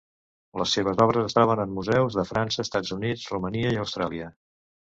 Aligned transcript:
Les 0.61 0.71
seves 0.77 1.01
obres 1.05 1.27
es 1.29 1.37
troben 1.37 1.61
en 1.65 1.75
museus 1.77 2.19
de 2.21 2.25
França, 2.31 2.65
Estats 2.67 2.97
Units, 2.99 3.29
Romania 3.37 3.75
i 3.77 3.81
Austràlia. 3.85 4.33